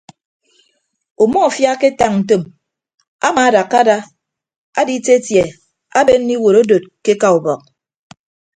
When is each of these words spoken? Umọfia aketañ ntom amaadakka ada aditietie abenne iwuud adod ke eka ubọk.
Umọfia 1.23 1.69
aketañ 1.75 2.13
ntom 2.21 2.43
amaadakka 3.27 3.75
ada 3.81 3.97
aditietie 4.79 5.43
abenne 5.99 6.33
iwuud 6.35 6.57
adod 6.61 6.83
ke 7.03 7.11
eka 7.15 7.27
ubọk. 7.37 7.61